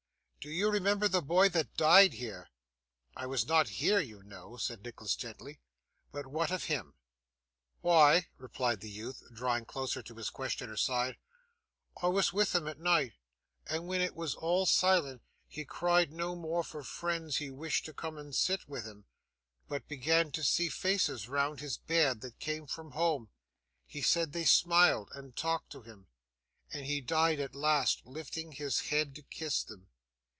[0.43, 2.49] Do you remember the boy that died here?'
[3.15, 5.59] 'I was not here, you know,' said Nicholas gently;
[6.11, 6.95] 'but what of him?'
[7.81, 11.17] 'Why,' replied the youth, drawing closer to his questioner's side,
[12.01, 13.13] 'I was with him at night,
[13.67, 17.93] and when it was all silent he cried no more for friends he wished to
[17.93, 19.05] come and sit with him,
[19.67, 23.29] but began to see faces round his bed that came from home;
[23.85, 26.07] he said they smiled, and talked to him;
[26.73, 29.87] and he died at last lifting his head to kiss them.